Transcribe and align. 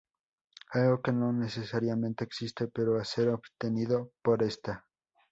Algo 0.71 0.99
que 1.03 1.11
no 1.11 1.31
necesariamente 1.31 2.23
existente, 2.23 2.71
pero 2.73 2.99
a 2.99 3.05
ser 3.05 3.29
obtenido 3.29 4.13
por 4.23 4.41
esta. 4.41 4.87